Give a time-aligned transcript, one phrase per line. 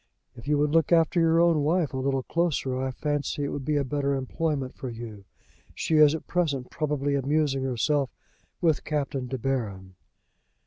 [0.35, 3.63] "If you would look after your own wife a little closer, I fancy it would
[3.63, 5.25] be a better employment for you.
[5.75, 8.09] She is at present probably amusing herself
[8.61, 9.93] with Captain De Baron."